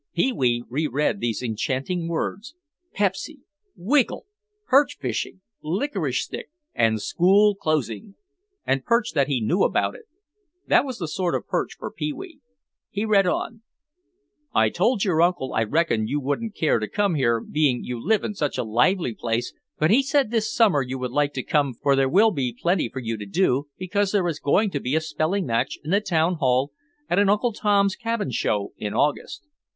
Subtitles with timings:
[0.15, 2.55] Pee wee reread these enchanting words.
[2.91, 3.41] Pepsy!
[3.75, 4.25] Wiggle!
[4.65, 5.41] Perch fishing!
[5.61, 6.49] Licorice Stick!
[6.73, 8.15] And school closing!
[8.65, 10.05] And perch that knew about it.
[10.65, 12.39] That was the sort of perch for Pee wee.
[12.89, 13.61] He read on:
[14.55, 18.23] I told your uncle I reckoned you wouldn't care to come here being you live
[18.23, 21.75] in such a lively place but he said this summer you would like to come
[21.75, 24.95] for there will be plenty for you to do because there is going to be
[24.95, 26.71] a spelling match in the town hall
[27.07, 29.45] and an Uncle Tom's Cabin show in August.